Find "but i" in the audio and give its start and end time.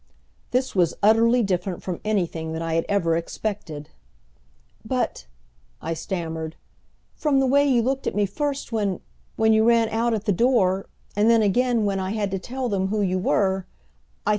4.83-5.93